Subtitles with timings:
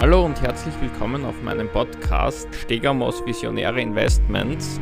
[0.00, 4.80] Hallo und herzlich willkommen auf meinem Podcast Stegamos Visionäre Investments.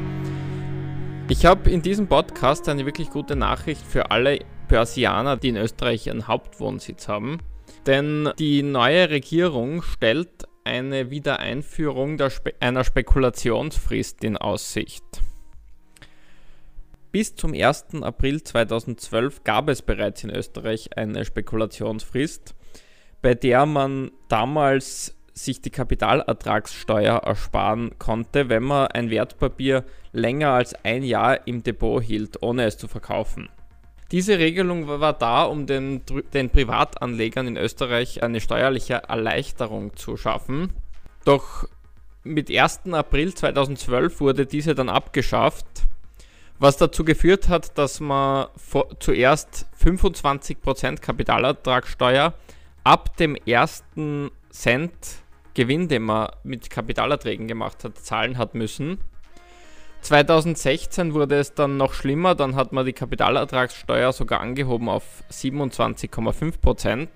[1.28, 6.06] Ich habe in diesem Podcast eine wirklich gute Nachricht für alle Börsianer, die in Österreich
[6.06, 7.38] ihren Hauptwohnsitz haben.
[7.84, 15.02] Denn die neue Regierung stellt eine Wiedereinführung Spe einer Spekulationsfrist in Aussicht.
[17.10, 18.02] Bis zum 1.
[18.02, 22.54] April 2012 gab es bereits in Österreich eine Spekulationsfrist
[23.22, 30.74] bei der man damals sich die Kapitalertragssteuer ersparen konnte, wenn man ein Wertpapier länger als
[30.84, 33.48] ein Jahr im Depot hielt, ohne es zu verkaufen.
[34.10, 40.72] Diese Regelung war da, um den, den Privatanlegern in Österreich eine steuerliche Erleichterung zu schaffen.
[41.24, 41.68] Doch
[42.24, 42.92] mit 1.
[42.92, 45.66] April 2012 wurde diese dann abgeschafft,
[46.58, 48.48] was dazu geführt hat, dass man
[48.98, 52.32] zuerst 25% Kapitalertragssteuer
[52.88, 55.18] ab dem ersten Cent
[55.52, 58.96] Gewinn, den man mit Kapitalerträgen gemacht hat, zahlen hat müssen.
[60.00, 67.08] 2016 wurde es dann noch schlimmer, dann hat man die Kapitalertragssteuer sogar angehoben auf 27,5%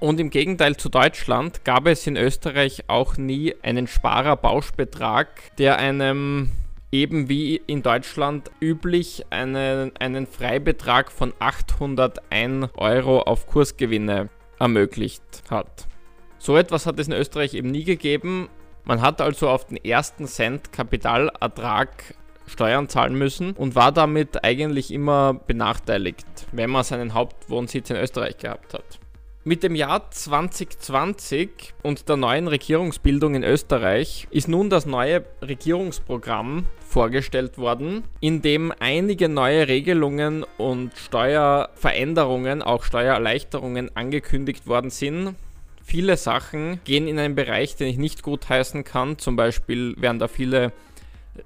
[0.00, 5.28] Und im Gegenteil zu Deutschland gab es in Österreich auch nie einen Sparerbauschbetrag,
[5.58, 6.50] der einem
[6.90, 14.28] eben wie in Deutschland üblich einen, einen Freibetrag von 801 Euro auf Kursgewinne
[14.64, 15.86] ermöglicht hat.
[16.38, 18.48] So etwas hat es in Österreich eben nie gegeben.
[18.84, 22.14] Man hat also auf den ersten Cent Kapitalertrag
[22.46, 28.36] Steuern zahlen müssen und war damit eigentlich immer benachteiligt, wenn man seinen Hauptwohnsitz in Österreich
[28.36, 29.00] gehabt hat.
[29.46, 36.64] Mit dem Jahr 2020 und der neuen Regierungsbildung in Österreich ist nun das neue Regierungsprogramm
[36.88, 45.34] vorgestellt worden, in dem einige neue Regelungen und Steuerveränderungen, auch Steuererleichterungen angekündigt worden sind.
[45.82, 49.18] Viele Sachen gehen in einen Bereich, den ich nicht gutheißen kann.
[49.18, 50.72] Zum Beispiel werden da viele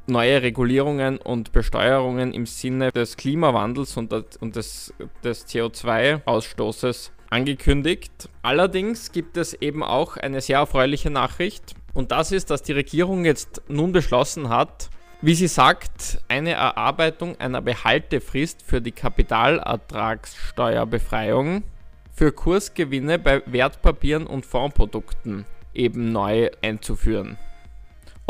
[0.06, 4.12] neue Regulierungen und Besteuerungen im Sinne des Klimawandels und
[4.54, 4.94] des,
[5.24, 8.28] des CO2-Ausstoßes angekündigt.
[8.42, 11.74] Allerdings gibt es eben auch eine sehr erfreuliche Nachricht.
[11.94, 14.90] Und das ist, dass die Regierung jetzt nun beschlossen hat,
[15.20, 21.64] wie sie sagt, eine Erarbeitung einer Behaltefrist für die Kapitalertragssteuerbefreiung
[22.12, 25.44] für Kursgewinne bei Wertpapieren und Fondsprodukten
[25.74, 27.36] eben neu einzuführen.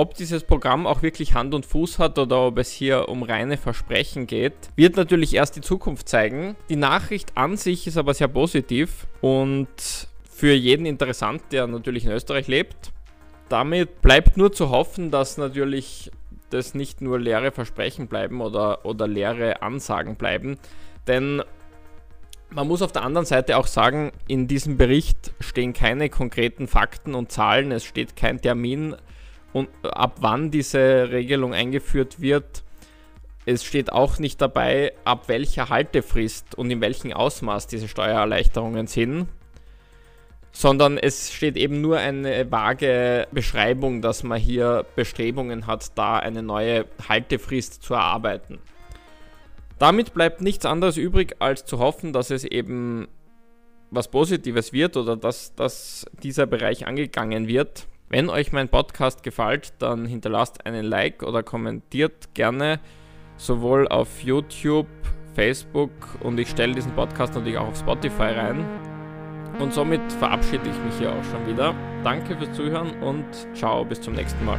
[0.01, 3.57] Ob dieses Programm auch wirklich Hand und Fuß hat oder ob es hier um reine
[3.57, 6.55] Versprechen geht, wird natürlich erst die Zukunft zeigen.
[6.69, 9.67] Die Nachricht an sich ist aber sehr positiv und
[10.31, 12.93] für jeden interessant, der natürlich in Österreich lebt.
[13.49, 16.13] Damit bleibt nur zu hoffen, dass natürlich
[16.51, 20.59] das nicht nur leere Versprechen bleiben oder, oder leere Ansagen bleiben.
[21.09, 21.43] Denn
[22.51, 27.17] man muss auf der anderen Seite auch sagen, in diesem Bericht stehen keine konkreten Fakten
[27.17, 28.95] und Zahlen, es steht kein Termin
[29.53, 32.65] und ab wann diese Regelung eingeführt wird.
[33.47, 39.29] Es steht auch nicht dabei, ab welcher Haltefrist und in welchem Ausmaß diese Steuererleichterungen sind,
[40.53, 46.43] sondern es steht eben nur eine vage Beschreibung, dass man hier Bestrebungen hat, da eine
[46.43, 48.59] neue Haltefrist zu erarbeiten.
[49.79, 53.09] Damit bleibt nichts anderes übrig, als zu hoffen, dass es eben
[53.91, 57.87] was Positives wird oder dass, dass dieser Bereich angegangen wird.
[58.11, 62.81] Wenn euch mein Podcast gefällt, dann hinterlasst einen Like oder kommentiert gerne
[63.37, 64.87] sowohl auf YouTube,
[65.35, 68.65] Facebook und ich stelle diesen Podcast natürlich auch auf Spotify rein.
[69.59, 71.75] Und somit verabschiede ich mich hier auch schon wieder.
[72.03, 74.59] Danke fürs Zuhören und ciao, bis zum nächsten Mal.